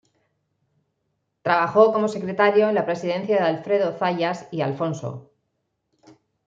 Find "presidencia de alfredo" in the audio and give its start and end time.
2.87-3.95